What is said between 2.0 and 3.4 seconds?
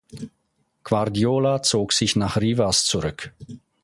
nach Rivas zurück.